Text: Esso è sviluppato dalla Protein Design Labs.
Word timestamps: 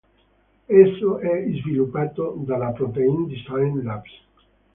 Esso 0.67 1.19
è 1.19 1.45
sviluppato 1.61 2.33
dalla 2.43 2.71
Protein 2.71 3.27
Design 3.27 3.83
Labs. 3.83 4.09